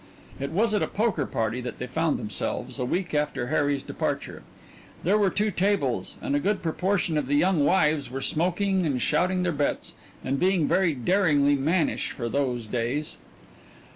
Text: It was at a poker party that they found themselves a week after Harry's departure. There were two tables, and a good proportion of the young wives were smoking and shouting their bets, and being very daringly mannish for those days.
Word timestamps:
It 0.39 0.49
was 0.49 0.73
at 0.73 0.81
a 0.81 0.87
poker 0.87 1.27
party 1.27 1.61
that 1.61 1.77
they 1.77 1.85
found 1.85 2.17
themselves 2.17 2.79
a 2.79 2.85
week 2.85 3.13
after 3.13 3.49
Harry's 3.49 3.83
departure. 3.83 4.41
There 5.03 5.15
were 5.15 5.29
two 5.29 5.51
tables, 5.51 6.17
and 6.23 6.35
a 6.35 6.39
good 6.39 6.63
proportion 6.63 7.19
of 7.19 7.27
the 7.27 7.35
young 7.35 7.63
wives 7.63 8.09
were 8.09 8.19
smoking 8.19 8.83
and 8.87 8.99
shouting 8.99 9.43
their 9.43 9.51
bets, 9.51 9.93
and 10.25 10.39
being 10.39 10.67
very 10.67 10.93
daringly 10.95 11.53
mannish 11.53 12.09
for 12.13 12.29
those 12.29 12.65
days. 12.65 13.19